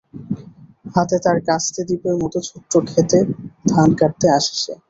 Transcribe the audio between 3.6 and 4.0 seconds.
ধান